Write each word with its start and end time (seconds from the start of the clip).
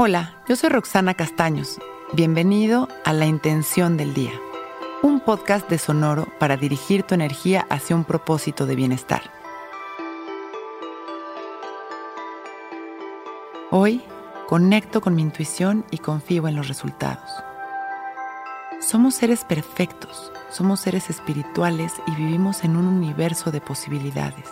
Hola, 0.00 0.36
yo 0.46 0.54
soy 0.54 0.70
Roxana 0.70 1.14
Castaños. 1.14 1.80
Bienvenido 2.12 2.86
a 3.04 3.12
La 3.12 3.26
Intención 3.26 3.96
del 3.96 4.14
Día, 4.14 4.30
un 5.02 5.18
podcast 5.18 5.68
de 5.68 5.76
Sonoro 5.76 6.28
para 6.38 6.56
dirigir 6.56 7.02
tu 7.02 7.16
energía 7.16 7.66
hacia 7.68 7.96
un 7.96 8.04
propósito 8.04 8.64
de 8.64 8.76
bienestar. 8.76 9.22
Hoy 13.72 14.04
conecto 14.46 15.00
con 15.00 15.16
mi 15.16 15.22
intuición 15.22 15.84
y 15.90 15.98
confío 15.98 16.46
en 16.46 16.54
los 16.54 16.68
resultados. 16.68 17.28
Somos 18.80 19.16
seres 19.16 19.42
perfectos, 19.42 20.30
somos 20.48 20.78
seres 20.78 21.10
espirituales 21.10 21.92
y 22.06 22.12
vivimos 22.12 22.62
en 22.62 22.76
un 22.76 22.86
universo 22.86 23.50
de 23.50 23.60
posibilidades. 23.60 24.46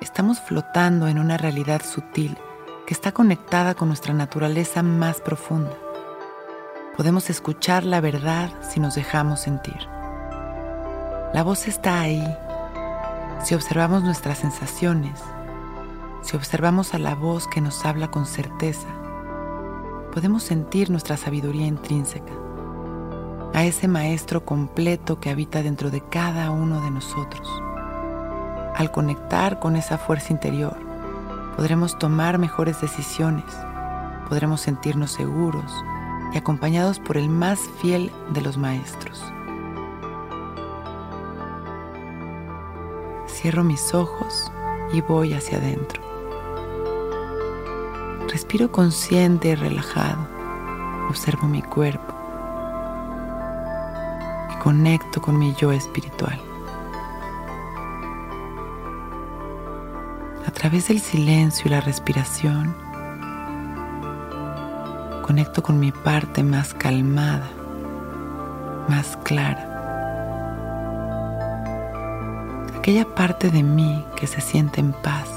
Estamos 0.00 0.38
flotando 0.38 1.08
en 1.08 1.18
una 1.18 1.38
realidad 1.38 1.82
sutil 1.84 2.38
que 2.88 2.94
está 2.94 3.12
conectada 3.12 3.74
con 3.74 3.88
nuestra 3.88 4.14
naturaleza 4.14 4.82
más 4.82 5.20
profunda. 5.20 5.76
Podemos 6.96 7.28
escuchar 7.28 7.84
la 7.84 8.00
verdad 8.00 8.50
si 8.62 8.80
nos 8.80 8.94
dejamos 8.94 9.40
sentir. 9.40 9.76
La 11.34 11.42
voz 11.42 11.68
está 11.68 12.00
ahí. 12.00 12.24
Si 13.44 13.54
observamos 13.54 14.04
nuestras 14.04 14.38
sensaciones, 14.38 15.20
si 16.22 16.34
observamos 16.34 16.94
a 16.94 16.98
la 16.98 17.14
voz 17.14 17.46
que 17.46 17.60
nos 17.60 17.84
habla 17.84 18.10
con 18.10 18.24
certeza, 18.24 18.88
podemos 20.14 20.42
sentir 20.42 20.88
nuestra 20.88 21.18
sabiduría 21.18 21.66
intrínseca, 21.66 22.32
a 23.52 23.64
ese 23.64 23.86
maestro 23.86 24.46
completo 24.46 25.20
que 25.20 25.28
habita 25.28 25.62
dentro 25.62 25.90
de 25.90 26.00
cada 26.08 26.50
uno 26.50 26.80
de 26.80 26.90
nosotros. 26.90 27.46
Al 28.74 28.90
conectar 28.92 29.58
con 29.58 29.76
esa 29.76 29.98
fuerza 29.98 30.32
interior, 30.32 30.87
podremos 31.58 31.98
tomar 31.98 32.38
mejores 32.38 32.80
decisiones, 32.80 33.44
podremos 34.28 34.60
sentirnos 34.60 35.10
seguros 35.10 35.74
y 36.32 36.38
acompañados 36.38 37.00
por 37.00 37.16
el 37.16 37.28
más 37.28 37.58
fiel 37.82 38.12
de 38.32 38.42
los 38.42 38.56
maestros. 38.56 39.20
Cierro 43.26 43.64
mis 43.64 43.92
ojos 43.92 44.52
y 44.92 45.00
voy 45.00 45.32
hacia 45.32 45.58
adentro. 45.58 46.00
Respiro 48.28 48.70
consciente 48.70 49.48
y 49.48 49.54
relajado. 49.56 50.28
Observo 51.08 51.48
mi 51.48 51.62
cuerpo 51.62 52.14
y 54.54 54.58
conecto 54.60 55.20
con 55.20 55.36
mi 55.36 55.52
yo 55.56 55.72
espiritual. 55.72 56.47
Través 60.58 60.88
del 60.88 60.98
silencio 60.98 61.66
y 61.66 61.70
la 61.70 61.80
respiración, 61.80 62.74
conecto 65.24 65.62
con 65.62 65.78
mi 65.78 65.92
parte 65.92 66.42
más 66.42 66.74
calmada, 66.74 67.48
más 68.88 69.16
clara. 69.18 69.64
Aquella 72.76 73.04
parte 73.14 73.50
de 73.50 73.62
mí 73.62 74.04
que 74.16 74.26
se 74.26 74.40
siente 74.40 74.80
en 74.80 74.92
paz. 74.94 75.28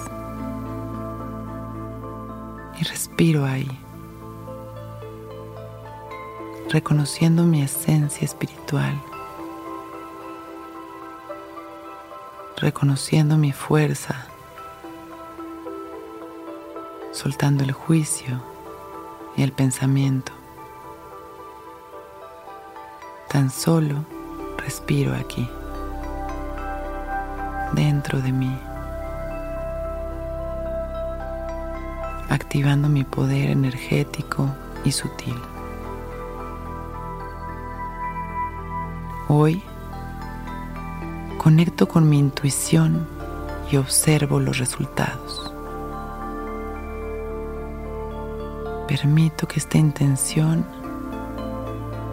Y 2.80 2.84
respiro 2.84 3.46
ahí, 3.46 3.70
reconociendo 6.72 7.44
mi 7.44 7.62
esencia 7.62 8.26
espiritual, 8.26 9.00
reconociendo 12.58 13.38
mi 13.38 13.52
fuerza 13.52 14.31
soltando 17.22 17.64
el 17.64 17.72
juicio 17.72 18.42
y 19.38 19.44
el 19.44 19.52
pensamiento. 19.52 20.32
Tan 23.30 23.52
solo 23.52 24.04
respiro 24.58 25.14
aquí, 25.14 25.48
dentro 27.74 28.20
de 28.22 28.32
mí, 28.32 28.58
activando 32.30 32.90
mi 32.90 33.04
poder 33.04 33.52
energético 33.52 34.50
y 34.84 34.92
sutil. 34.92 35.40
Hoy 39.28 39.62
conecto 41.38 41.88
con 41.88 42.10
mi 42.10 42.18
intuición 42.18 43.08
y 43.72 43.78
observo 43.78 44.40
los 44.40 44.58
resultados. 44.58 45.51
Permito 48.92 49.48
que 49.48 49.58
esta 49.58 49.78
intención 49.78 50.66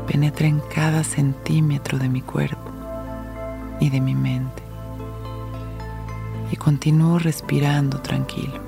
penetre 0.06 0.46
en 0.46 0.60
cada 0.72 1.02
centímetro 1.02 1.98
de 1.98 2.08
mi 2.08 2.22
cuerpo 2.22 2.70
y 3.80 3.90
de 3.90 4.00
mi 4.00 4.14
mente. 4.14 4.62
Y 6.52 6.56
continúo 6.56 7.18
respirando 7.18 8.00
tranquilo. 8.00 8.60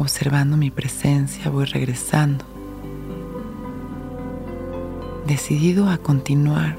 Observando 0.00 0.56
mi 0.56 0.72
presencia 0.72 1.48
voy 1.48 1.66
regresando, 1.66 2.44
decidido 5.24 5.88
a 5.88 5.98
continuar 5.98 6.76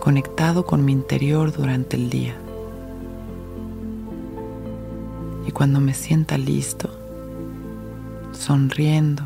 conectado 0.00 0.66
con 0.66 0.84
mi 0.84 0.90
interior 0.90 1.52
durante 1.52 1.94
el 1.94 2.10
día. 2.10 2.36
Y 5.46 5.52
cuando 5.52 5.80
me 5.80 5.94
sienta 5.94 6.36
listo, 6.36 6.90
sonriendo, 8.32 9.22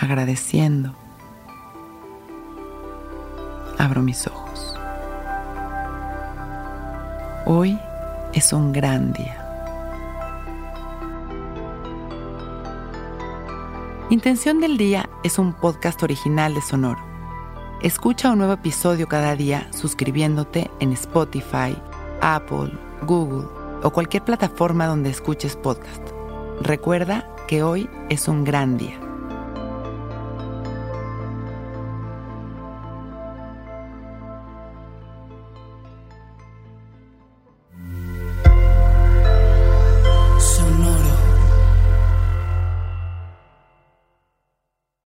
agradeciendo, 0.00 0.94
abro 3.78 4.00
mis 4.00 4.26
ojos. 4.26 4.74
Hoy 7.44 7.78
es 8.32 8.54
un 8.54 8.72
gran 8.72 9.12
día. 9.12 9.38
Intención 14.08 14.60
del 14.60 14.78
Día 14.78 15.08
es 15.22 15.38
un 15.38 15.52
podcast 15.52 16.02
original 16.02 16.54
de 16.54 16.62
Sonoro. 16.62 17.00
Escucha 17.82 18.30
un 18.30 18.38
nuevo 18.38 18.54
episodio 18.54 19.06
cada 19.06 19.36
día 19.36 19.68
suscribiéndote 19.70 20.70
en 20.80 20.92
Spotify, 20.92 21.76
Apple, 22.22 22.72
Google 23.06 23.61
o 23.82 23.90
cualquier 23.90 24.24
plataforma 24.24 24.86
donde 24.86 25.10
escuches 25.10 25.56
podcast. 25.56 26.02
Recuerda 26.60 27.28
que 27.48 27.62
hoy 27.62 27.88
es 28.08 28.28
un 28.28 28.44
gran 28.44 28.78
día. 28.78 29.11